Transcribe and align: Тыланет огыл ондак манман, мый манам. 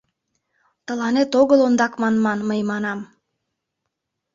Тыланет 0.85 1.31
огыл 1.41 1.59
ондак 1.67 1.93
манман, 2.01 2.39
мый 2.49 2.61
манам. 2.71 2.99